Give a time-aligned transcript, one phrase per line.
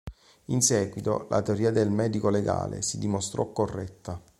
[0.45, 4.19] In seguito, la teoria del medico legale si dimostrò corretta.